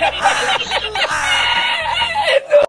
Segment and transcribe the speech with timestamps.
[0.00, 0.59] Ha ha ha!